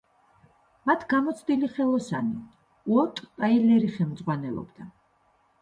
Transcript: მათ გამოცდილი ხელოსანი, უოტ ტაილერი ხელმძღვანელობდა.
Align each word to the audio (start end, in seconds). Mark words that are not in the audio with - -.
მათ 0.89 1.03
გამოცდილი 1.11 1.69
ხელოსანი, 1.75 2.33
უოტ 2.95 3.21
ტაილერი 3.43 3.93
ხელმძღვანელობდა. 3.99 4.91